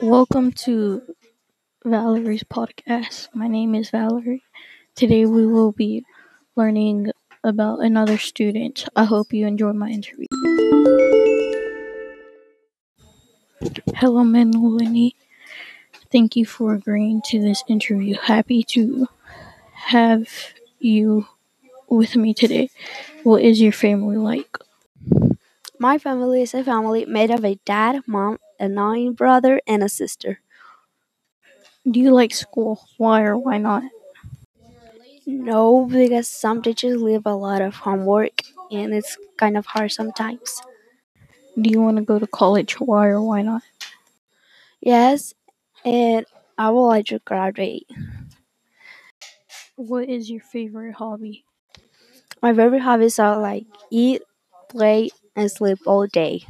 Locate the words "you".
9.32-9.46, 16.36-16.46, 20.78-21.26, 32.00-32.12, 41.70-41.80